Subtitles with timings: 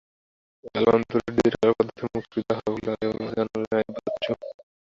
[0.65, 2.79] Album দুটি digital পদ্ধতিতে মুক্তি দেওয়া হবে
[3.09, 4.31] বলে জানালেন আইয়ুব বাচ্চু।